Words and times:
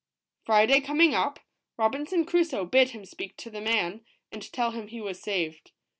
Friday 0.47 0.81
coming 0.81 1.13
up, 1.13 1.39
Robinson 1.77 2.25
Crusoe 2.25 2.65
bid 2.65 2.89
him 2.89 3.05
speak 3.05 3.37
to 3.37 3.51
the 3.51 3.61
man, 3.61 4.03
and 4.31 4.51
tell 4.51 4.71
him 4.71 4.87
he 4.87 4.99
was 4.99 5.21
saved. 5.21 5.73